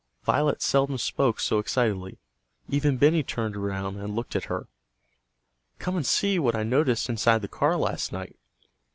[0.23, 2.17] Violet seldom spoke so excitedly.
[2.67, 4.67] Even Benny turned around and looked at her.
[5.77, 8.35] "Come and see what I noticed inside the car last night!"